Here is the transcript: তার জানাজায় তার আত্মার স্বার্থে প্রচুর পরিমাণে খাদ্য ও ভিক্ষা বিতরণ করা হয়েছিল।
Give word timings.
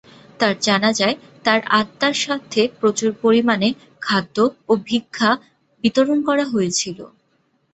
তার 0.39 0.55
জানাজায় 0.61 1.15
তার 1.43 1.59
আত্মার 1.79 2.13
স্বার্থে 2.13 2.63
প্রচুর 2.79 3.11
পরিমাণে 3.23 3.69
খাদ্য 4.01 4.37
ও 4.69 4.83
ভিক্ষা 4.87 5.31
বিতরণ 5.83 6.19
করা 6.27 6.45
হয়েছিল। 6.45 6.99